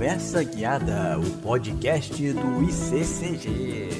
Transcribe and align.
Conversa 0.00 0.42
Guiada, 0.42 1.18
o 1.18 1.42
podcast 1.42 2.32
do 2.32 2.62
ICCG. 2.62 3.90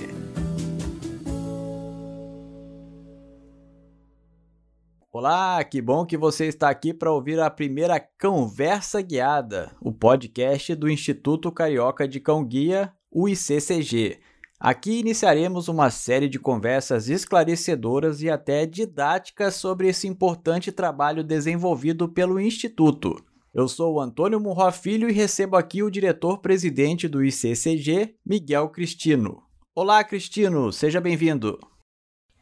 Olá, 5.12 5.62
que 5.62 5.82
bom 5.82 6.06
que 6.06 6.16
você 6.16 6.46
está 6.46 6.70
aqui 6.70 6.94
para 6.94 7.12
ouvir 7.12 7.38
a 7.38 7.50
primeira 7.50 8.00
Conversa 8.18 9.02
Guiada, 9.02 9.72
o 9.78 9.92
podcast 9.92 10.74
do 10.74 10.88
Instituto 10.88 11.52
Carioca 11.52 12.08
de 12.08 12.18
Cão 12.18 12.46
Guia, 12.46 12.90
o 13.10 13.28
ICCG. 13.28 14.20
Aqui 14.58 15.00
iniciaremos 15.00 15.68
uma 15.68 15.90
série 15.90 16.30
de 16.30 16.38
conversas 16.38 17.10
esclarecedoras 17.10 18.22
e 18.22 18.30
até 18.30 18.64
didáticas 18.64 19.56
sobre 19.56 19.88
esse 19.88 20.08
importante 20.08 20.72
trabalho 20.72 21.22
desenvolvido 21.22 22.08
pelo 22.08 22.40
Instituto. 22.40 23.22
Eu 23.52 23.66
sou 23.66 23.94
o 23.94 24.00
Antônio 24.00 24.38
Murró 24.38 24.70
Filho 24.70 25.10
e 25.10 25.12
recebo 25.12 25.56
aqui 25.56 25.82
o 25.82 25.90
diretor-presidente 25.90 27.08
do 27.08 27.24
ICCG, 27.24 28.14
Miguel 28.24 28.68
Cristino. 28.68 29.42
Olá, 29.74 30.04
Cristino, 30.04 30.72
seja 30.72 31.00
bem-vindo. 31.00 31.58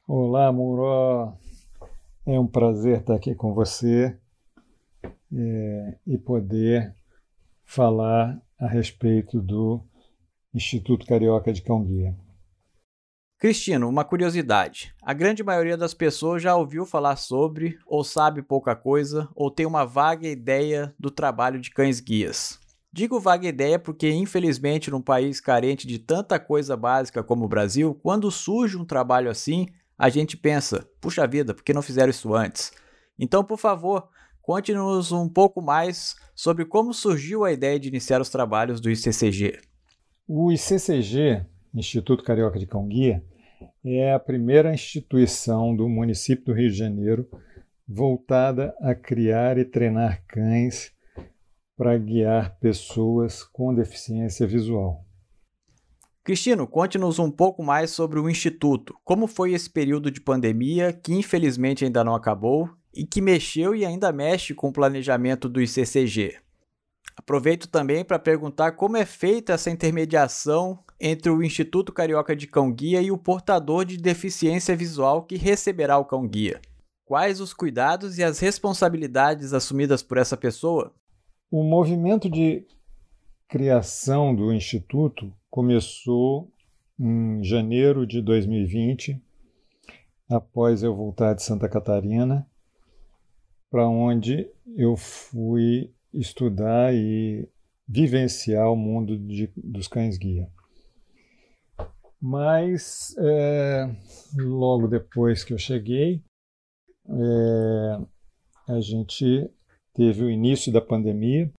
Olá, 0.07 0.53
Murró. 0.53 1.33
É 2.27 2.39
um 2.39 2.47
prazer 2.47 3.01
estar 3.01 3.15
aqui 3.15 3.35
com 3.35 3.55
você 3.55 4.19
é, 5.35 5.95
e 6.07 6.19
poder 6.19 6.95
falar 7.65 8.39
a 8.61 8.69
respeito 8.69 9.41
do 9.41 9.81
Instituto 10.53 11.07
Carioca 11.07 11.55
de 11.55 11.63
Cão 11.63 11.83
Guia. 11.85 12.15
Cristino, 13.39 13.89
uma 13.89 14.05
curiosidade. 14.05 14.93
A 15.01 15.15
grande 15.15 15.45
maioria 15.45 15.77
das 15.77 15.95
pessoas 15.95 16.43
já 16.43 16.57
ouviu 16.57 16.85
falar 16.85 17.15
sobre, 17.15 17.79
ou 17.87 18.03
sabe 18.03 18.43
pouca 18.43 18.75
coisa, 18.75 19.29
ou 19.33 19.49
tem 19.49 19.65
uma 19.65 19.85
vaga 19.85 20.27
ideia 20.27 20.93
do 20.99 21.09
trabalho 21.09 21.61
de 21.61 21.71
cães 21.71 22.01
guias. 22.01 22.59
Digo 22.93 23.21
vaga 23.21 23.47
ideia 23.47 23.79
porque, 23.79 24.11
infelizmente, 24.11 24.91
num 24.91 25.01
país 25.01 25.41
carente 25.41 25.87
de 25.87 26.01
tanta 26.01 26.41
coisa 26.41 26.77
básica 26.77 27.23
como 27.23 27.45
o 27.45 27.49
Brasil, 27.49 27.95
quando 28.03 28.29
surge 28.29 28.77
um 28.77 28.85
trabalho 28.85 29.31
assim, 29.31 29.69
a 29.97 30.09
gente 30.09 30.37
pensa: 30.37 30.89
puxa 31.01 31.25
vida, 31.25 31.55
por 31.55 31.63
que 31.63 31.73
não 31.73 31.81
fizeram 31.81 32.11
isso 32.11 32.35
antes? 32.35 32.73
Então, 33.17 33.45
por 33.45 33.57
favor, 33.57 34.09
conte-nos 34.43 35.13
um 35.13 35.29
pouco 35.29 35.63
mais 35.63 36.17
sobre 36.35 36.65
como 36.65 36.93
surgiu 36.93 37.45
a 37.45 37.53
ideia 37.53 37.79
de 37.79 37.87
iniciar 37.87 38.21
os 38.21 38.31
trabalhos 38.31 38.81
do 38.81 38.91
ICCG. 38.91 39.61
O 40.27 40.51
ICCG 40.51 41.47
Instituto 41.79 42.25
Carioca 42.25 42.59
de 42.59 42.67
Cão 42.67 42.87
Guia, 42.87 43.25
é 43.85 44.13
a 44.13 44.19
primeira 44.19 44.73
instituição 44.73 45.75
do 45.75 45.89
município 45.89 46.47
do 46.47 46.53
Rio 46.53 46.71
de 46.71 46.77
Janeiro 46.77 47.29
voltada 47.87 48.75
a 48.81 48.95
criar 48.95 49.57
e 49.57 49.65
treinar 49.65 50.23
cães 50.27 50.93
para 51.77 51.97
guiar 51.97 52.59
pessoas 52.59 53.43
com 53.43 53.75
deficiência 53.75 54.47
visual. 54.47 55.05
Cristino, 56.23 56.67
conte-nos 56.67 57.19
um 57.19 57.31
pouco 57.31 57.63
mais 57.63 57.91
sobre 57.91 58.19
o 58.19 58.29
Instituto. 58.29 58.95
Como 59.03 59.27
foi 59.27 59.55
esse 59.55 59.71
período 59.71 60.11
de 60.11 60.21
pandemia, 60.21 60.93
que 60.93 61.15
infelizmente 61.15 61.85
ainda 61.85 62.05
não 62.05 62.15
acabou, 62.15 62.69
e 62.93 63.07
que 63.07 63.21
mexeu 63.21 63.75
e 63.75 63.87
ainda 63.87 64.13
mexe 64.13 64.53
com 64.53 64.69
o 64.69 64.73
planejamento 64.73 65.49
do 65.49 65.63
ICCG? 65.63 66.37
Aproveito 67.17 67.69
também 67.69 68.05
para 68.05 68.19
perguntar 68.19 68.73
como 68.73 68.97
é 68.97 69.07
feita 69.07 69.55
essa 69.55 69.71
intermediação 69.71 70.79
entre 71.01 71.31
o 71.31 71.43
Instituto 71.43 71.93
Carioca 71.93 72.35
de 72.35 72.47
Cão 72.47 72.73
Guia 72.73 73.01
e 73.01 73.11
o 73.11 73.19
portador 73.19 73.85
de 73.85 73.97
deficiência 73.97 74.77
visual 74.77 75.23
que 75.23 75.37
receberá 75.37 75.97
o 75.99 76.05
cão 76.05 76.27
guia. 76.27 76.61
Quais 77.05 77.41
os 77.41 77.55
cuidados 77.55 78.19
e 78.19 78.25
as 78.25 78.39
responsabilidades 78.39 79.53
assumidas 79.53 80.03
por 80.03 80.19
essa 80.19 80.37
pessoa? 80.37 80.93
O 81.51 81.63
movimento 81.63 82.29
de 82.29 82.67
criação 83.49 84.35
do 84.35 84.53
Instituto 84.53 85.33
começou 85.49 86.53
em 87.01 87.43
janeiro 87.43 88.07
de 88.07 88.21
2020, 88.21 89.23
após 90.29 90.83
eu 90.83 90.95
voltar 90.95 91.33
de 91.33 91.43
Santa 91.43 91.69
Catarina, 91.69 92.47
para 93.71 93.89
onde 93.89 94.51
eu 94.77 94.97
fui 94.97 95.91
estudar 96.13 96.95
e 96.95 97.49
vivenciar 97.89 98.71
o 98.71 98.77
mundo 98.77 99.17
de, 99.17 99.51
dos 99.57 99.89
cães-guia. 99.89 100.51
Mas 102.21 103.15
é, 103.19 103.95
logo 104.37 104.89
depois 104.89 105.45
que 105.45 105.53
eu 105.53 105.59
cheguei, 105.59 106.23
é, 107.09 108.01
a 108.67 108.81
gente 108.81 109.51
teve 109.95 110.25
o 110.25 110.31
início 110.31 110.73
da 110.73 110.81
pandemia 110.81 111.51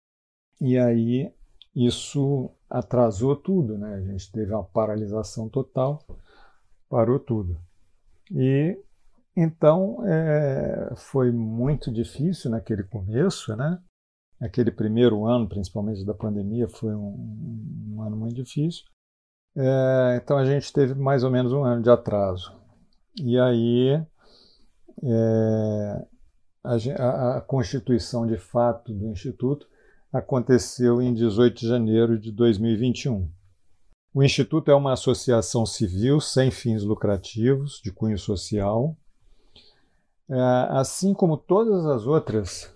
e 0.60 0.78
aí 0.78 1.32
isso 1.76 2.52
atrasou 2.70 3.36
tudo, 3.36 3.78
né? 3.78 3.96
A 3.96 4.02
gente 4.02 4.32
teve 4.32 4.54
uma 4.54 4.64
paralisação 4.64 5.48
total, 5.48 6.04
parou 6.90 7.20
tudo. 7.20 7.58
E 8.32 8.78
então 9.36 10.06
é, 10.06 10.94
foi 10.98 11.32
muito 11.32 11.92
difícil 11.92 12.52
naquele 12.52 12.84
começo, 12.84 13.56
né? 13.56 13.82
Aquele 14.42 14.72
primeiro 14.72 15.26
ano, 15.26 15.48
principalmente 15.48 16.06
da 16.06 16.14
pandemia, 16.14 16.68
foi 16.68 16.94
um, 16.94 17.96
um 17.96 18.02
ano 18.02 18.18
muito 18.18 18.36
difícil. 18.36 18.84
É, 19.62 20.22
então 20.24 20.38
a 20.38 20.46
gente 20.46 20.72
teve 20.72 20.96
mais 20.96 21.22
ou 21.22 21.30
menos 21.30 21.52
um 21.52 21.66
ano 21.66 21.84
de 21.84 21.90
atraso. 21.90 22.56
E 23.22 23.38
aí 23.38 24.02
é, 25.04 26.06
a, 26.64 27.38
a, 27.38 27.42
constituição 27.42 28.26
de 28.26 28.38
fato 28.38 28.94
do 28.94 29.08
Instituto 29.08 29.68
aconteceu 30.14 31.02
em 31.02 31.14
18 31.14 31.60
de 31.60 31.68
janeiro 31.68 32.18
de 32.18 32.32
2021. 32.32 33.30
O 34.14 34.24
Instituto 34.24 34.72
é 34.72 34.76
uma 34.76 34.94
associação 34.94 35.66
civil 35.66 36.22
sem 36.22 36.50
fins 36.50 36.82
lucrativos, 36.84 37.82
de 37.84 37.92
cunho 37.92 38.18
social, 38.18 38.96
é, 40.30 40.40
assim 40.70 41.14
como 41.14 41.36
todas 41.36 41.86
as 41.86 42.08
outras 42.08 42.74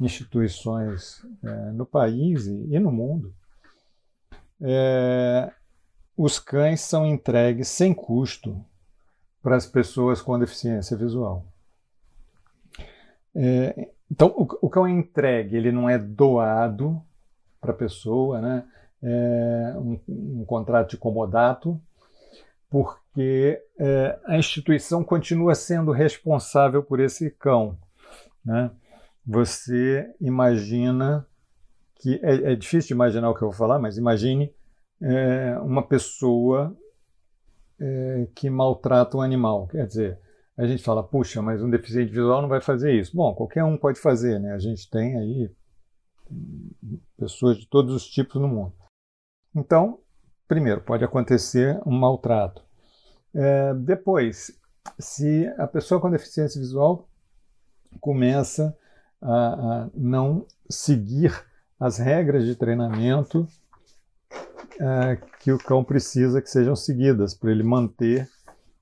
instituições 0.00 1.24
é, 1.44 1.70
no 1.70 1.86
país 1.86 2.48
e, 2.48 2.74
e 2.74 2.80
no 2.80 2.90
mundo. 2.90 3.32
É, 4.60 5.52
os 6.22 6.38
cães 6.38 6.82
são 6.82 7.06
entregues 7.06 7.68
sem 7.68 7.94
custo 7.94 8.62
para 9.42 9.56
as 9.56 9.64
pessoas 9.64 10.20
com 10.20 10.38
deficiência 10.38 10.94
visual. 10.94 11.46
É, 13.34 13.88
então, 14.10 14.28
o, 14.36 14.46
o, 14.66 14.68
cão 14.68 14.86
é 14.86 14.90
entregue, 14.90 15.56
ele 15.56 15.72
não 15.72 15.88
é 15.88 15.96
doado 15.96 17.00
para 17.58 17.70
a 17.70 17.74
pessoa, 17.74 18.38
né? 18.38 18.64
É 19.02 19.74
um, 19.78 19.98
um, 20.40 20.44
contrato 20.44 20.90
de 20.90 20.98
comodato, 20.98 21.80
porque 22.68 23.62
é, 23.78 24.18
a 24.26 24.36
instituição 24.36 25.02
continua 25.02 25.54
sendo 25.54 25.90
responsável 25.90 26.82
por 26.82 27.00
esse 27.00 27.30
cão. 27.30 27.78
Né? 28.44 28.70
Você 29.24 30.14
imagina 30.20 31.26
que. 31.94 32.20
É, 32.22 32.52
é 32.52 32.54
difícil 32.54 32.94
imaginar 32.94 33.30
o 33.30 33.34
que 33.34 33.40
eu 33.40 33.48
vou 33.48 33.56
falar, 33.56 33.78
mas 33.78 33.96
imagine 33.96 34.52
é, 35.02 35.58
uma 35.60 35.82
pessoa 35.82 36.76
é, 37.78 38.28
que 38.34 38.50
maltrata 38.50 39.16
um 39.16 39.22
animal. 39.22 39.66
Quer 39.68 39.86
dizer, 39.86 40.18
a 40.56 40.66
gente 40.66 40.82
fala, 40.82 41.02
puxa, 41.02 41.40
mas 41.40 41.62
um 41.62 41.70
deficiente 41.70 42.10
visual 42.10 42.42
não 42.42 42.48
vai 42.48 42.60
fazer 42.60 42.92
isso. 42.92 43.16
Bom, 43.16 43.34
qualquer 43.34 43.64
um 43.64 43.76
pode 43.76 43.98
fazer, 43.98 44.38
né? 44.38 44.52
A 44.52 44.58
gente 44.58 44.88
tem 44.90 45.16
aí 45.16 45.50
pessoas 47.16 47.58
de 47.58 47.66
todos 47.66 47.94
os 47.94 48.06
tipos 48.06 48.40
no 48.40 48.46
mundo. 48.46 48.74
Então, 49.54 49.98
primeiro, 50.46 50.80
pode 50.80 51.04
acontecer 51.04 51.80
um 51.86 51.92
maltrato. 51.92 52.62
É, 53.34 53.74
depois, 53.74 54.52
se 54.98 55.46
a 55.58 55.66
pessoa 55.66 56.00
com 56.00 56.10
deficiência 56.10 56.60
visual 56.60 57.08
começa 58.00 58.76
a, 59.20 59.32
a 59.32 59.90
não 59.94 60.46
seguir 60.68 61.32
as 61.78 61.98
regras 61.98 62.44
de 62.44 62.54
treinamento 62.54 63.48
é, 64.80 65.16
que 65.40 65.52
o 65.52 65.58
cão 65.58 65.84
precisa 65.84 66.40
que 66.40 66.48
sejam 66.48 66.74
seguidas 66.74 67.34
para 67.34 67.50
ele 67.50 67.62
manter 67.62 68.26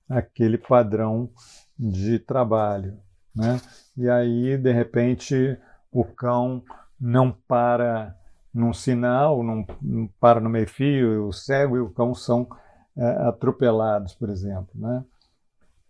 aquele 0.08 0.56
padrão 0.56 1.28
de 1.76 2.20
trabalho. 2.20 2.96
Né? 3.34 3.60
E 3.96 4.08
aí, 4.08 4.56
de 4.56 4.72
repente, 4.72 5.58
o 5.90 6.04
cão 6.04 6.62
não 7.00 7.32
para 7.32 8.16
num 8.54 8.72
sinal, 8.72 9.42
não, 9.42 9.66
não 9.82 10.08
para 10.20 10.40
no 10.40 10.48
meio-fio, 10.48 11.26
o 11.26 11.32
cego 11.32 11.76
e 11.76 11.80
o 11.80 11.90
cão 11.90 12.14
são 12.14 12.48
é, 12.96 13.04
atropelados, 13.28 14.14
por 14.14 14.30
exemplo. 14.30 14.70
Né? 14.74 15.04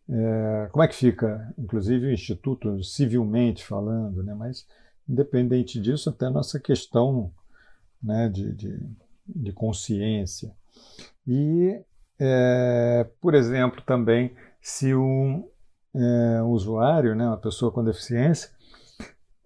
É, 0.08 0.68
como 0.72 0.82
é 0.82 0.88
que 0.88 0.94
fica, 0.94 1.52
inclusive, 1.58 2.06
o 2.06 2.12
Instituto, 2.12 2.82
civilmente 2.82 3.64
falando, 3.64 4.22
né? 4.22 4.34
mas, 4.34 4.66
independente 5.06 5.78
disso, 5.78 6.08
até 6.08 6.26
a 6.26 6.30
nossa 6.30 6.58
questão 6.58 7.30
né, 8.02 8.28
de, 8.28 8.52
de 8.54 8.78
de 9.28 9.52
consciência. 9.52 10.52
E, 11.26 11.80
é, 12.18 13.06
por 13.20 13.34
exemplo, 13.34 13.82
também, 13.82 14.34
se 14.60 14.94
um 14.94 15.48
é, 15.94 16.42
usuário, 16.42 17.14
né, 17.14 17.26
uma 17.26 17.36
pessoa 17.36 17.70
com 17.70 17.84
deficiência, 17.84 18.50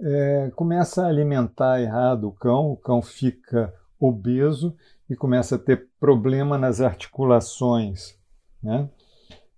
é, 0.00 0.50
começa 0.55 1.05
a 1.05 1.08
alimentar 1.08 1.81
errado 1.81 2.29
o 2.29 2.32
cão, 2.32 2.73
o 2.73 2.76
cão 2.76 3.00
fica 3.00 3.73
obeso 3.99 4.76
e 5.08 5.14
começa 5.14 5.56
a 5.56 5.58
ter 5.58 5.88
problema 6.00 6.58
nas 6.58 6.81
articulações. 6.81 8.19
Né? 8.62 8.88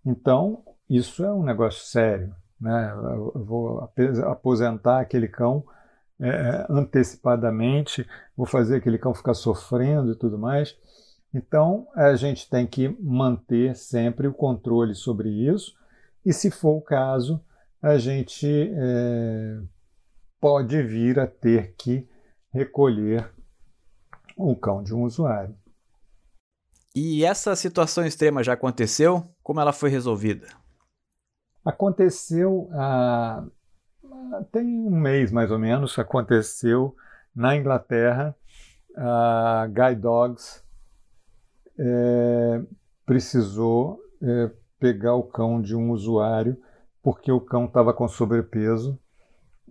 Então, 0.04 0.62
isso 0.88 1.24
é 1.24 1.32
um 1.32 1.42
negócio 1.42 1.84
sério. 1.86 2.34
Né? 2.60 2.92
Eu 2.92 3.44
vou 3.44 3.90
aposentar 4.26 5.00
aquele 5.00 5.28
cão 5.28 5.64
é, 6.20 6.66
antecipadamente, 6.70 8.06
vou 8.36 8.46
fazer 8.46 8.76
aquele 8.76 8.98
cão 8.98 9.14
ficar 9.14 9.34
sofrendo 9.34 10.12
e 10.12 10.16
tudo 10.16 10.38
mais. 10.38 10.76
Então, 11.32 11.88
a 11.94 12.14
gente 12.14 12.48
tem 12.48 12.66
que 12.66 12.88
manter 13.00 13.74
sempre 13.74 14.28
o 14.28 14.34
controle 14.34 14.94
sobre 14.94 15.28
isso, 15.28 15.74
e 16.24 16.32
se 16.32 16.50
for 16.50 16.76
o 16.76 16.82
caso, 16.82 17.44
a 17.82 17.98
gente 17.98 18.46
é, 18.48 19.60
pode 20.40 20.80
vir 20.82 21.18
a 21.18 21.26
ter 21.26 21.74
que 21.76 22.08
recolher 22.52 23.28
o 24.36 24.54
cão 24.54 24.82
de 24.82 24.94
um 24.94 25.02
usuário. 25.02 25.54
E 26.94 27.24
essa 27.24 27.56
situação 27.56 28.06
extrema 28.06 28.44
já 28.44 28.52
aconteceu? 28.52 29.28
Como 29.42 29.60
ela 29.60 29.72
foi 29.72 29.90
resolvida? 29.90 30.46
Aconteceu 31.64 32.68
há 32.72 33.44
tem 34.52 34.66
um 34.66 34.90
mês 34.90 35.30
mais 35.30 35.50
ou 35.50 35.58
menos, 35.58 35.98
aconteceu 35.98 36.94
na 37.34 37.56
Inglaterra. 37.56 38.34
A 38.96 39.66
Guide 39.68 40.00
Dogs 40.00 40.62
é, 41.78 42.62
precisou 43.04 44.00
é, 44.22 44.50
pegar 44.78 45.14
o 45.14 45.24
cão 45.24 45.60
de 45.60 45.74
um 45.74 45.90
usuário 45.90 46.56
porque 47.02 47.30
o 47.30 47.40
cão 47.40 47.66
estava 47.66 47.92
com 47.92 48.08
sobrepeso 48.08 48.98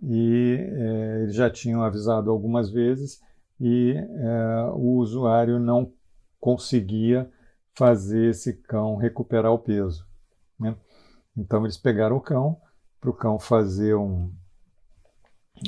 e 0.02 0.58
é, 0.60 1.22
eles 1.22 1.34
já 1.34 1.50
tinham 1.50 1.82
avisado 1.82 2.30
algumas 2.30 2.70
vezes 2.70 3.22
e 3.60 3.94
é, 3.96 4.70
o 4.72 4.98
usuário 4.98 5.58
não 5.58 5.92
conseguia 6.38 7.30
fazer 7.74 8.30
esse 8.30 8.52
cão 8.52 8.96
recuperar 8.96 9.52
o 9.52 9.58
peso. 9.58 10.06
Né? 10.58 10.76
Então 11.36 11.64
eles 11.64 11.76
pegaram 11.76 12.16
o 12.16 12.20
cão 12.20 12.60
para 13.00 13.10
o 13.10 13.14
cão 13.14 13.38
fazer 13.38 13.94
um, 13.94 14.30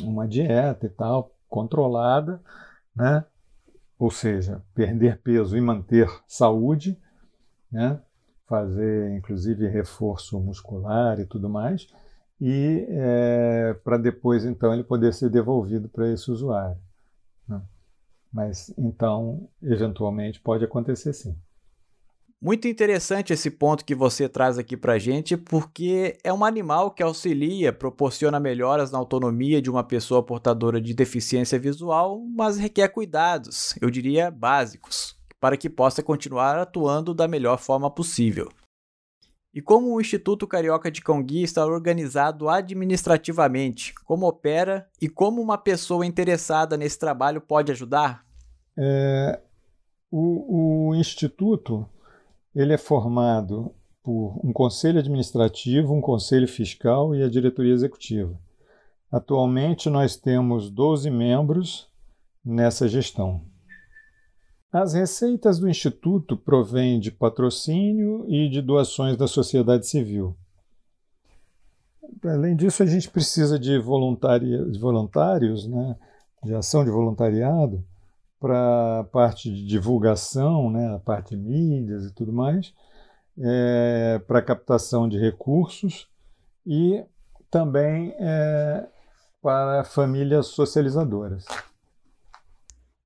uma 0.03 0.27
dieta 0.27 0.87
e 0.87 0.89
tal, 0.89 1.33
controlada, 1.49 2.41
né? 2.95 3.25
ou 3.99 4.11
seja, 4.11 4.63
perder 4.75 5.19
peso 5.19 5.57
e 5.57 5.61
manter 5.61 6.11
saúde, 6.27 6.99
né? 7.71 8.01
fazer 8.47 9.17
inclusive 9.17 9.67
reforço 9.69 10.39
muscular 10.39 11.19
e 11.19 11.27
tudo 11.27 11.49
mais, 11.49 11.89
e 12.41 12.87
é, 12.91 13.75
para 13.83 13.97
depois 13.97 14.45
então 14.45 14.73
ele 14.73 14.85
poder 14.85 15.13
ser 15.13 15.31
devolvido 15.31 15.89
para 15.89 16.11
esse 16.13 16.31
usuário. 16.31 16.77
Né? 17.49 17.61
Mas 18.33 18.73
então, 18.77 19.49
eventualmente, 19.63 20.41
pode 20.41 20.65
acontecer 20.65 21.13
sim. 21.13 21.37
Muito 22.41 22.69
interessante 22.69 23.33
esse 23.33 23.51
ponto 23.51 23.85
que 23.85 23.95
você 23.95 24.29
traz 24.29 24.59
aqui 24.59 24.77
para 24.77 24.99
gente, 24.99 25.39
porque 25.39 26.19
é 26.23 26.31
um 26.31 26.45
animal 26.45 26.91
que 26.91 27.03
auxilia, 27.03 27.73
proporciona 27.73 28.39
melhoras 28.39 28.91
na 28.91 28.99
autonomia 28.99 29.63
de 29.63 29.71
uma 29.71 29.83
pessoa 29.83 30.23
portadora 30.23 30.79
de 30.79 30.93
deficiência 30.93 31.59
visual, 31.59 32.23
mas 32.29 32.59
requer 32.59 32.89
cuidados, 32.89 33.75
eu 33.81 33.89
diria 33.89 34.31
básicos, 34.31 35.17
para 35.41 35.57
que 35.57 35.71
possa 35.71 36.03
continuar 36.03 36.59
atuando 36.59 37.15
da 37.15 37.27
melhor 37.27 37.59
forma 37.59 37.91
possível. 37.91 38.51
E 39.55 39.63
como 39.63 39.95
o 39.95 40.01
Instituto 40.03 40.47
Carioca 40.47 40.91
de 40.91 41.01
Cão 41.01 41.23
Guia 41.23 41.43
está 41.43 41.65
organizado 41.65 42.51
administrativamente, 42.51 43.95
como 44.05 44.29
opera 44.29 44.87
e 45.01 45.09
como 45.09 45.41
uma 45.41 45.57
pessoa 45.57 46.05
interessada 46.05 46.77
nesse 46.77 46.99
trabalho 46.99 47.41
pode 47.41 47.73
ajudar? 47.73 48.27
É, 48.77 49.41
o, 50.11 50.91
o 50.91 50.95
Instituto 50.95 51.89
ele 52.57 52.73
é 52.73 52.79
formado 52.79 53.71
por 54.03 54.41
um 54.43 54.51
conselho 54.51 54.99
administrativo, 54.99 55.93
um 55.93 56.01
conselho 56.01 56.49
fiscal 56.49 57.15
e 57.15 57.23
a 57.23 57.29
diretoria 57.29 57.75
executiva. 57.75 58.35
Atualmente 59.13 59.91
nós 59.91 60.17
temos 60.17 60.71
12 60.71 61.11
membros 61.11 61.87
nessa 62.43 62.89
gestão. 62.89 63.43
As 64.73 64.95
receitas 64.95 65.59
do 65.59 65.69
Instituto 65.69 66.35
provêm 66.35 66.99
de 66.99 67.11
patrocínio 67.11 68.25
e 68.27 68.49
de 68.49 68.63
doações 68.63 69.19
da 69.19 69.29
sociedade 69.29 69.87
civil. 69.87 70.35
Além 72.25 72.57
disso, 72.57 72.83
a 72.83 72.87
gente 72.87 73.11
precisa 73.11 73.59
de, 73.59 73.79
de 73.79 74.79
voluntários, 74.79 75.67
né, 75.67 75.95
de 76.43 76.55
ação 76.55 76.85
de 76.85 76.91
voluntariado, 76.91 77.85
para 78.41 79.01
a 79.01 79.05
parte 79.05 79.51
de 79.51 79.67
divulgação, 79.67 80.71
né, 80.71 80.95
a 80.95 80.99
parte 80.99 81.37
de 81.37 81.43
mídias 81.43 82.05
e 82.05 82.15
tudo 82.15 82.33
mais, 82.33 82.73
é, 83.39 84.21
para 84.27 84.43
captação 84.43 85.09
de 85.09 85.19
recursos 85.19 86.09
e 86.67 87.05
também 87.51 88.15
é, 88.19 88.87
para 89.43 89.85
famílias 89.85 90.49
socializadoras. 90.49 91.47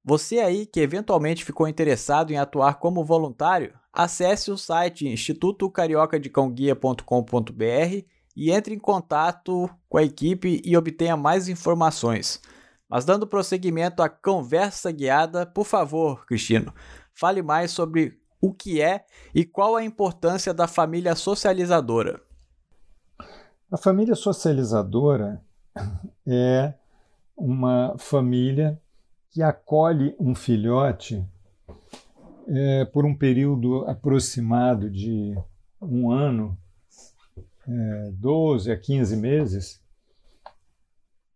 Você 0.03 0.39
aí 0.39 0.65
que 0.67 0.81
eventualmente 0.81 1.45
ficou 1.45 1.69
interessado 1.69 2.33
em 2.33 2.39
atuar 2.39 2.79
como 2.79 3.05
voluntário, 3.05 3.75
acesse 3.93 4.51
o 4.51 4.57
site 4.57 5.07
institutocariocadecãoguia.com.br 5.07 8.07
e 8.37 8.51
entre 8.51 8.75
em 8.75 8.79
contato 8.79 9.69
com 9.89 9.99
a 9.99 10.03
equipe 10.03 10.61
e 10.65 10.77
obtenha 10.77 11.17
mais 11.17 11.49
informações. 11.49 12.43
Mas 12.91 13.05
dando 13.05 13.25
prosseguimento 13.25 14.03
à 14.03 14.09
conversa 14.09 14.91
guiada, 14.91 15.47
por 15.47 15.65
favor, 15.65 16.27
Cristino, 16.27 16.75
fale 17.15 17.41
mais 17.41 17.71
sobre 17.71 18.19
o 18.41 18.53
que 18.53 18.83
é 18.83 19.05
e 19.33 19.45
qual 19.45 19.77
a 19.77 19.85
importância 19.85 20.53
da 20.53 20.67
família 20.67 21.15
socializadora. 21.15 22.21
A 23.71 23.77
família 23.77 24.17
socializadora 24.17 25.41
é 26.27 26.75
uma 27.37 27.95
família 27.97 28.81
que 29.31 29.41
acolhe 29.41 30.17
um 30.19 30.35
filhote 30.35 31.25
é, 32.49 32.85
por 32.87 33.07
um 33.07 33.15
período 33.15 33.85
aproximado 33.89 34.91
de 34.91 35.39
um 35.81 36.11
ano, 36.11 36.59
é, 37.69 38.11
12 38.15 38.73
a 38.73 38.77
15 38.77 39.17
meses, 39.17 39.81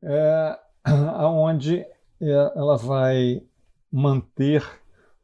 é, 0.02 0.58
aonde 1.14 1.86
é, 2.20 2.52
ela 2.54 2.76
vai 2.76 3.42
manter 3.90 4.64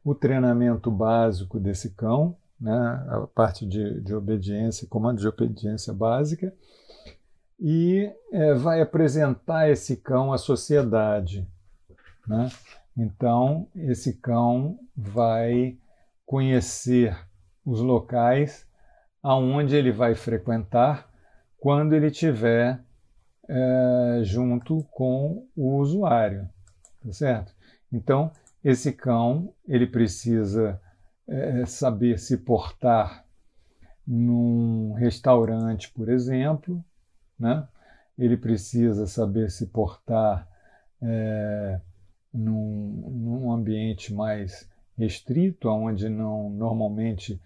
o 0.03 0.15
treinamento 0.15 0.89
básico 0.89 1.59
desse 1.59 1.91
cão, 1.91 2.35
né, 2.59 3.05
a 3.09 3.27
parte 3.27 3.65
de, 3.65 4.01
de 4.01 4.13
obediência, 4.13 4.87
comando 4.87 5.19
de 5.19 5.27
obediência 5.27 5.93
básica, 5.93 6.53
e 7.59 8.11
é, 8.31 8.53
vai 8.55 8.81
apresentar 8.81 9.69
esse 9.69 9.97
cão 9.97 10.33
à 10.33 10.37
sociedade. 10.37 11.47
Né? 12.27 12.49
Então, 12.97 13.67
esse 13.75 14.13
cão 14.13 14.79
vai 14.95 15.77
conhecer 16.25 17.15
os 17.65 17.79
locais 17.79 18.65
aonde 19.21 19.75
ele 19.75 19.91
vai 19.91 20.15
frequentar 20.15 21.07
quando 21.59 21.93
ele 21.93 22.09
tiver 22.09 22.83
é, 23.51 24.23
junto 24.23 24.81
com 24.91 25.45
o 25.57 25.75
usuário, 25.75 26.47
tá 27.03 27.11
certo? 27.11 27.53
Então, 27.91 28.31
esse 28.63 28.93
cão 28.93 29.53
ele 29.67 29.85
precisa 29.85 30.79
é, 31.27 31.65
saber 31.65 32.17
se 32.17 32.37
portar 32.37 33.25
num 34.07 34.93
restaurante, 34.93 35.91
por 35.91 36.07
exemplo, 36.07 36.83
né? 37.37 37.67
Ele 38.17 38.37
precisa 38.37 39.05
saber 39.05 39.51
se 39.51 39.67
portar 39.67 40.47
é, 41.01 41.81
num, 42.33 43.09
num 43.11 43.51
ambiente 43.51 44.13
mais 44.13 44.69
restrito, 44.97 45.67
onde 45.67 46.07
não 46.07 46.49
normalmente 46.49 47.41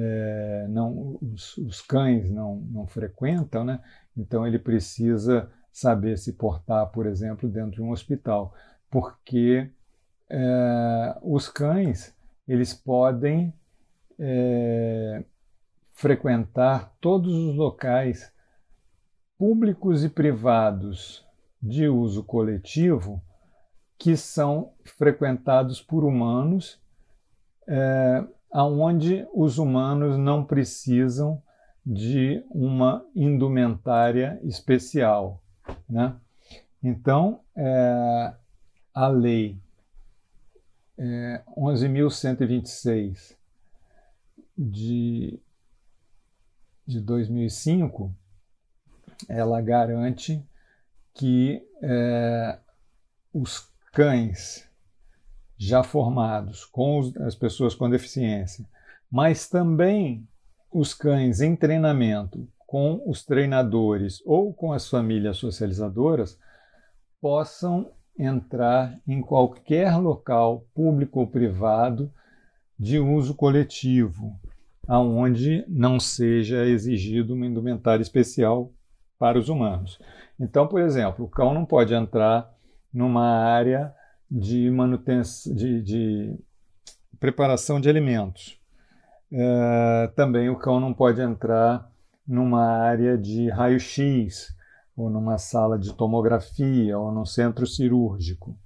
é, 0.00 0.66
não, 0.68 1.18
os, 1.20 1.56
os, 1.58 1.80
cães 1.82 2.30
não, 2.30 2.56
não 2.70 2.86
frequentam, 2.86 3.64
né? 3.64 3.80
então 4.16 4.46
ele 4.46 4.58
precisa 4.58 5.50
saber 5.72 6.16
se 6.16 6.34
portar, 6.34 6.86
por 6.90 7.04
exemplo, 7.04 7.48
dentro 7.48 7.72
de 7.72 7.82
um 7.82 7.90
hospital, 7.90 8.54
porque 8.88 9.68
é, 10.30 11.18
os 11.20 11.48
cães 11.48 12.14
eles 12.46 12.72
podem 12.72 13.52
é, 14.18 15.24
frequentar 15.92 16.94
todos 17.00 17.34
os 17.34 17.56
locais 17.56 18.32
públicos 19.36 20.04
e 20.04 20.08
privados 20.08 21.26
de 21.60 21.88
uso 21.88 22.22
coletivo 22.22 23.20
que 23.98 24.16
são 24.16 24.72
frequentados 24.84 25.82
por 25.82 26.04
humanos 26.04 26.80
é, 27.66 28.24
aonde 28.50 29.26
os 29.34 29.58
humanos 29.58 30.18
não 30.18 30.44
precisam 30.44 31.42
de 31.84 32.44
uma 32.50 33.04
indumentária 33.14 34.38
especial. 34.42 35.42
Né? 35.88 36.14
Então, 36.82 37.40
é, 37.56 38.34
a 38.94 39.08
lei 39.08 39.58
é, 40.98 41.42
11.126 41.56 43.36
de, 44.56 45.40
de 46.86 47.00
2005, 47.00 48.12
ela 49.28 49.60
garante 49.60 50.44
que 51.14 51.66
é, 51.82 52.58
os 53.32 53.72
cães 53.92 54.67
já 55.58 55.82
formados 55.82 56.64
com 56.64 57.00
os, 57.00 57.14
as 57.18 57.34
pessoas 57.34 57.74
com 57.74 57.90
deficiência, 57.90 58.64
mas 59.10 59.48
também 59.48 60.26
os 60.72 60.94
cães 60.94 61.40
em 61.40 61.56
treinamento 61.56 62.46
com 62.66 63.02
os 63.06 63.24
treinadores 63.24 64.22
ou 64.24 64.52
com 64.54 64.72
as 64.72 64.88
famílias 64.88 65.38
socializadoras 65.38 66.38
possam 67.20 67.90
entrar 68.16 68.98
em 69.06 69.20
qualquer 69.20 69.96
local, 69.96 70.64
público 70.74 71.20
ou 71.20 71.26
privado, 71.26 72.12
de 72.78 72.98
uso 72.98 73.34
coletivo, 73.34 74.38
aonde 74.86 75.64
não 75.66 75.98
seja 75.98 76.64
exigido 76.64 77.34
uma 77.34 77.46
indumentária 77.46 78.02
especial 78.02 78.70
para 79.18 79.38
os 79.38 79.48
humanos. 79.48 79.98
Então, 80.38 80.68
por 80.68 80.80
exemplo, 80.80 81.24
o 81.24 81.28
cão 81.28 81.52
não 81.52 81.64
pode 81.64 81.92
entrar 81.92 82.48
numa 82.92 83.26
área 83.26 83.92
de 84.30 84.70
manutenção, 84.70 85.54
de, 85.54 85.82
de 85.82 86.38
preparação 87.18 87.80
de 87.80 87.88
alimentos. 87.88 88.60
É, 89.30 90.10
também 90.14 90.48
o 90.48 90.56
cão 90.56 90.80
não 90.80 90.92
pode 90.94 91.20
entrar 91.20 91.90
numa 92.26 92.64
área 92.64 93.16
de 93.16 93.48
raio-x, 93.48 94.54
ou 94.96 95.08
numa 95.08 95.38
sala 95.38 95.78
de 95.78 95.94
tomografia, 95.94 96.98
ou 96.98 97.12
num 97.12 97.24
centro 97.24 97.66
cirúrgico. 97.66 98.58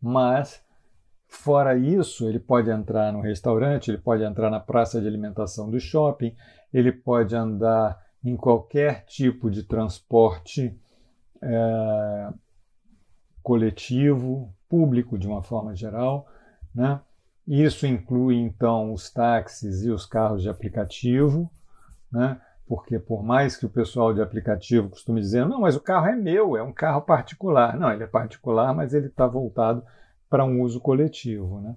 Mas, 0.00 0.62
fora 1.26 1.76
isso, 1.76 2.26
ele 2.28 2.38
pode 2.38 2.70
entrar 2.70 3.12
no 3.12 3.20
restaurante, 3.20 3.90
ele 3.90 3.98
pode 3.98 4.22
entrar 4.22 4.48
na 4.48 4.60
praça 4.60 5.00
de 5.00 5.06
alimentação 5.06 5.70
do 5.70 5.80
shopping, 5.80 6.34
ele 6.72 6.92
pode 6.92 7.34
andar 7.34 8.00
em 8.24 8.36
qualquer 8.36 9.04
tipo 9.06 9.50
de 9.50 9.62
transporte 9.62 10.74
é, 11.42 12.32
coletivo, 13.42 14.54
público 14.70 15.18
de 15.18 15.26
uma 15.26 15.42
forma 15.42 15.76
geral. 15.76 16.26
Né? 16.74 16.98
Isso 17.46 17.86
inclui, 17.86 18.36
então, 18.36 18.94
os 18.94 19.10
táxis 19.10 19.82
e 19.82 19.90
os 19.90 20.06
carros 20.06 20.40
de 20.42 20.48
aplicativo. 20.48 21.50
Né? 22.10 22.40
porque 22.70 23.00
por 23.00 23.24
mais 23.24 23.56
que 23.56 23.66
o 23.66 23.68
pessoal 23.68 24.14
de 24.14 24.22
aplicativo 24.22 24.90
costume 24.90 25.20
dizer, 25.20 25.44
não, 25.44 25.62
mas 25.62 25.74
o 25.74 25.80
carro 25.80 26.06
é 26.06 26.14
meu, 26.14 26.56
é 26.56 26.62
um 26.62 26.72
carro 26.72 27.02
particular. 27.02 27.76
Não, 27.76 27.92
ele 27.92 28.04
é 28.04 28.06
particular, 28.06 28.72
mas 28.72 28.94
ele 28.94 29.08
está 29.08 29.26
voltado 29.26 29.84
para 30.28 30.44
um 30.44 30.60
uso 30.60 30.80
coletivo. 30.80 31.60
Né? 31.60 31.76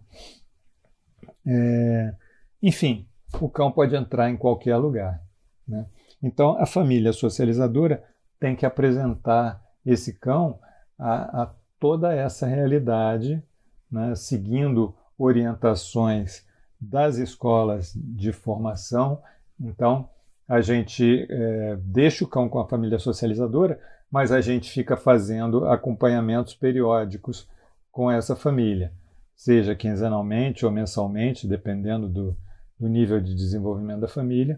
É, 1.47 2.13
enfim, 2.61 3.07
o 3.41 3.49
cão 3.49 3.71
pode 3.71 3.95
entrar 3.95 4.29
em 4.29 4.37
qualquer 4.37 4.77
lugar. 4.77 5.19
Né? 5.67 5.83
Então, 6.21 6.61
a 6.61 6.67
família 6.67 7.11
socializadora 7.11 8.03
tem 8.39 8.55
que 8.55 8.63
apresentar 8.63 9.59
esse 9.83 10.13
cão 10.13 10.59
a, 10.99 11.41
a 11.41 11.53
toda 11.83 12.13
essa 12.13 12.47
realidade, 12.47 13.43
né? 13.91 14.15
seguindo 14.15 14.95
orientações 15.17 16.47
das 16.79 17.17
escolas 17.17 17.91
de 17.93 18.31
formação. 18.31 19.21
Então, 19.59 20.07
a 20.47 20.61
gente 20.61 21.27
é, 21.29 21.77
deixa 21.81 22.23
o 22.23 22.27
cão 22.27 22.47
com 22.47 22.61
a 22.61 22.69
família 22.69 22.97
socializadora, 22.99 23.81
mas 24.09 24.31
a 24.31 24.39
gente 24.39 24.71
fica 24.71 24.95
fazendo 24.95 25.67
acompanhamentos 25.67 26.55
periódicos 26.55 27.49
com 27.91 28.09
essa 28.09 28.33
família, 28.33 28.93
seja 29.35 29.75
quinzenalmente 29.75 30.65
ou 30.65 30.71
mensalmente, 30.71 31.45
dependendo 31.45 32.07
do, 32.07 32.37
do 32.79 32.87
nível 32.87 33.19
de 33.19 33.35
desenvolvimento 33.35 33.99
da 33.99 34.07
família. 34.07 34.57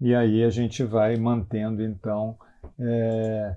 E 0.00 0.14
aí 0.14 0.42
a 0.42 0.48
gente 0.48 0.82
vai 0.84 1.16
mantendo, 1.16 1.82
então, 1.82 2.34
é, 2.80 3.56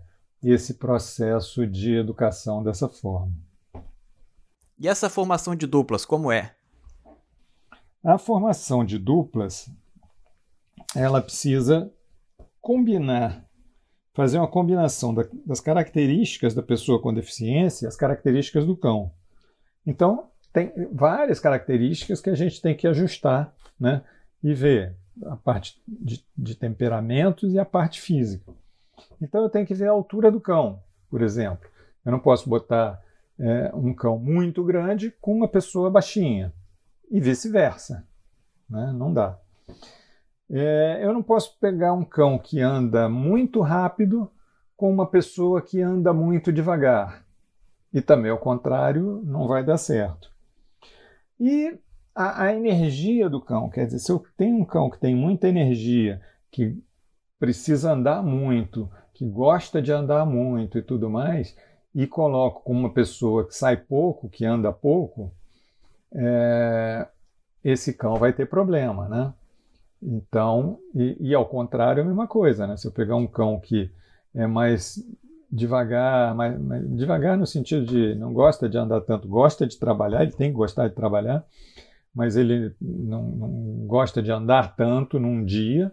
esse 0.52 0.76
processo 0.76 1.66
de 1.66 1.96
educação 1.96 2.64
dessa 2.64 2.88
forma. 2.88 3.34
E 4.78 4.88
essa 4.88 5.10
formação 5.10 5.56
de 5.56 5.66
duplas, 5.66 6.06
como 6.06 6.32
é? 6.32 6.56
A 8.04 8.18
formação 8.18 8.86
de 8.86 9.00
duplas 9.00 9.70
ela 10.96 11.22
precisa 11.22 11.92
combinar, 12.62 13.46
fazer 14.14 14.38
uma 14.38 14.48
combinação 14.48 15.14
da, 15.14 15.26
das 15.46 15.60
características 15.60 16.54
da 16.54 16.62
pessoa 16.62 17.02
com 17.02 17.14
deficiência 17.14 17.86
e 17.86 17.88
as 17.88 17.96
características 17.96 18.66
do 18.66 18.76
cão. 18.76 19.12
Então, 19.86 20.30
tem 20.54 20.72
várias 20.92 21.40
características 21.40 22.22
que 22.22 22.30
a 22.30 22.36
gente 22.36 22.62
tem 22.62 22.76
que 22.76 22.88
ajustar 22.88 23.54
né, 23.80 24.04
e 24.44 24.54
ver 24.54 24.96
a 25.26 25.36
parte 25.36 25.82
de, 25.88 26.26
de 26.38 26.56
temperamentos 26.56 27.54
e 27.54 27.60
a 27.60 27.66
parte 27.66 28.02
física. 28.02 28.54
Então, 29.22 29.44
eu 29.44 29.50
tenho 29.50 29.66
que 29.66 29.74
ver 29.74 29.88
a 29.88 29.92
altura 29.92 30.32
do 30.32 30.42
cão, 30.42 30.82
por 31.10 31.22
exemplo. 31.22 31.70
Eu 32.06 32.12
não 32.12 32.20
posso 32.20 32.50
botar 32.50 33.02
é, 33.40 33.72
um 33.74 33.94
cão 33.94 34.18
muito 34.18 34.64
grande 34.64 35.12
com 35.20 35.34
uma 35.36 35.48
pessoa 35.48 35.90
baixinha 35.90 36.54
e 37.10 37.20
vice-versa. 37.20 38.06
Né? 38.70 38.94
Não 38.96 39.14
dá. 39.14 39.38
É, 40.50 41.00
eu 41.02 41.14
não 41.14 41.24
posso 41.24 41.58
pegar 41.60 41.94
um 41.94 42.04
cão 42.04 42.38
que 42.38 42.62
anda 42.62 43.10
muito 43.10 43.62
rápido 43.62 44.30
com 44.78 44.92
uma 44.92 45.08
pessoa 45.08 45.62
que 45.62 45.82
anda 45.82 46.14
muito 46.14 46.52
devagar. 46.52 47.26
E 47.94 48.02
também 48.02 48.30
ao 48.30 48.38
contrário, 48.38 49.22
não 49.24 49.48
vai 49.48 49.64
dar 49.64 49.78
certo. 49.78 50.30
E 51.40 51.78
a, 52.14 52.44
a, 52.44 52.56
energia 52.56 53.30
do 53.30 53.42
cão, 53.42 53.70
quer 53.70 53.86
dizer, 53.86 54.00
se 54.00 54.12
eu 54.12 54.24
tenho 54.38 54.58
um 54.58 54.66
cão 54.66 54.90
que 54.90 55.00
tem 55.00 55.16
muita 55.16 55.48
energia, 55.48 56.22
que 56.52 56.82
precisa 57.40 57.92
andar 57.94 58.24
muito, 58.24 58.90
que 59.14 59.26
gosta 59.26 59.82
de 59.82 59.92
andar 59.92 60.26
muito 60.26 60.78
e 60.78 60.82
tudo 60.82 61.10
mais, 61.10 61.56
e 61.94 62.06
coloco 62.06 62.64
com 62.64 62.74
uma 62.74 62.94
pessoa 62.94 63.48
que 63.48 63.56
sai 63.56 63.78
pouco, 63.78 64.30
que 64.30 64.46
anda 64.46 64.72
pouco, 64.72 65.32
é, 66.14 67.08
esse 67.64 67.94
cão 67.94 68.16
vai 68.16 68.34
ter 68.34 68.48
problema, 68.48 69.08
né? 69.08 69.34
Então, 70.02 70.80
e, 70.94 71.18
e, 71.20 71.34
ao 71.34 71.46
contrário, 71.46 72.02
é 72.02 72.04
a 72.04 72.06
mesma 72.06 72.28
coisa, 72.28 72.68
né? 72.68 72.78
Se 72.78 72.88
eu 72.88 72.92
pegar 72.92 73.16
um 73.16 73.26
cão 73.26 73.60
que 73.60 73.90
é 74.34 74.46
mais 74.46 75.04
devagar, 75.52 76.36
mais, 76.36 76.60
mais, 76.60 76.90
devagar 76.96 77.38
no 77.38 77.48
sentido 77.48 77.86
de 77.86 78.14
não 78.16 78.34
gosta 78.34 78.68
de 78.68 78.78
andar 78.78 79.02
tanto, 79.02 79.28
gosta 79.28 79.66
de 79.66 79.80
trabalhar, 79.80 80.24
ele 80.24 80.34
tem 80.34 80.52
que 80.52 80.58
gostar 80.58 80.88
de 80.90 80.96
trabalhar, 80.96 81.46
mas 82.14 82.36
ele 82.36 82.76
não, 82.82 83.24
não 83.24 83.50
gosta 83.88 84.22
de 84.22 84.32
andar 84.32 84.76
tanto 84.76 85.20
num 85.20 85.44
dia, 85.44 85.92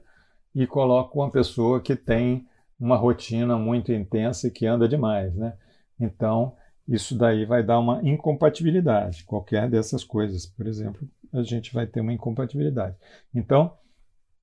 e 0.55 0.67
coloco 0.67 1.21
uma 1.21 1.31
pessoa 1.31 1.81
que 1.81 1.97
tem 1.97 2.47
uma 2.79 2.97
rotina 2.97 3.57
muito 3.57 3.93
intensa 3.93 4.49
e 4.49 4.51
que 4.51 4.67
anda 4.67 4.89
demais, 4.89 5.35
né? 5.35 5.55
Então, 5.99 6.57
isso 6.87 7.17
daí 7.17 7.45
vai 7.45 7.63
dar 7.63 7.79
uma 7.79 8.01
incompatibilidade. 8.03 9.25
Qualquer 9.25 9.71
dessas 9.71 10.03
coisas, 10.03 10.47
por 10.47 10.67
exemplo, 10.67 11.09
a 11.33 11.43
gente 11.43 11.73
vai 11.73 11.87
ter 11.87 12.01
uma 12.01 12.13
incompatibilidade. 12.13 12.97
Então, 13.35 13.73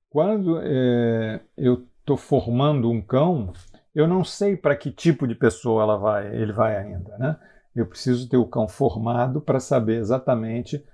quando 0.08 0.58
é, 0.60 1.40
eu 1.56 1.86
estou 2.00 2.16
formando 2.16 2.90
um 2.90 3.00
cão, 3.00 3.52
eu 3.94 4.08
não 4.08 4.24
sei 4.24 4.56
para 4.56 4.74
que 4.74 4.90
tipo 4.90 5.26
de 5.26 5.34
pessoa 5.34 5.82
ela 5.82 5.96
vai, 5.96 6.34
ele 6.34 6.52
vai 6.52 6.76
ainda, 6.76 7.16
né? 7.18 7.36
Eu 7.74 7.86
preciso 7.86 8.28
ter 8.28 8.36
o 8.36 8.46
cão 8.46 8.66
formado 8.66 9.40
para 9.40 9.60
saber 9.60 9.98
exatamente 9.98 10.84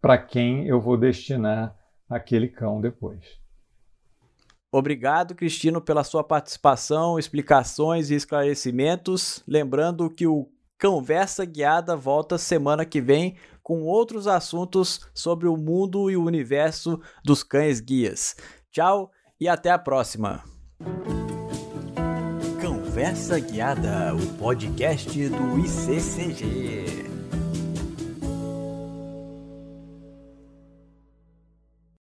para 0.00 0.16
quem 0.16 0.66
eu 0.66 0.80
vou 0.80 0.96
destinar 0.96 1.76
aquele 2.08 2.48
cão 2.48 2.80
depois. 2.80 3.38
Obrigado, 4.70 5.34
Cristino, 5.34 5.80
pela 5.80 6.04
sua 6.04 6.24
participação, 6.24 7.18
explicações 7.18 8.10
e 8.10 8.14
esclarecimentos. 8.14 9.42
Lembrando 9.46 10.10
que 10.10 10.26
o 10.26 10.48
Conversa 10.80 11.44
Guiada 11.44 11.96
volta 11.96 12.36
semana 12.36 12.84
que 12.84 13.00
vem 13.00 13.36
com 13.62 13.82
outros 13.82 14.26
assuntos 14.26 15.00
sobre 15.14 15.48
o 15.48 15.56
mundo 15.56 16.10
e 16.10 16.16
o 16.16 16.24
universo 16.24 17.00
dos 17.24 17.42
cães 17.42 17.80
guias. 17.80 18.36
Tchau 18.70 19.10
e 19.40 19.48
até 19.48 19.70
a 19.70 19.78
próxima. 19.78 20.44
Conversa 22.60 23.38
Guiada, 23.38 24.14
o 24.14 24.38
podcast 24.38 25.28
do 25.28 25.58
ICCG. 25.58 27.15